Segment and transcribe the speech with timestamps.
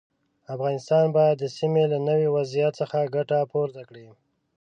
[0.53, 4.07] افغانستان باید د سیمې له نوي وضعیت څخه ګټه پورته کړي.